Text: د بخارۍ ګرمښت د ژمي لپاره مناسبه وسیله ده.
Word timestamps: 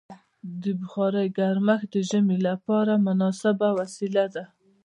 د 0.61 0.63
بخارۍ 0.79 1.27
ګرمښت 1.37 1.87
د 1.93 1.95
ژمي 2.09 2.37
لپاره 2.47 2.93
مناسبه 3.07 3.67
وسیله 3.79 4.25
ده. 4.35 4.43